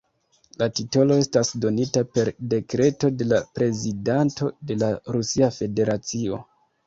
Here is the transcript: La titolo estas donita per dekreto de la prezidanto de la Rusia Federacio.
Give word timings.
La 0.59 0.67
titolo 0.77 1.17
estas 1.23 1.51
donita 1.65 2.01
per 2.15 2.31
dekreto 2.53 3.11
de 3.19 3.27
la 3.33 3.41
prezidanto 3.59 4.51
de 4.71 4.79
la 4.85 4.89
Rusia 5.17 5.51
Federacio. 5.61 6.41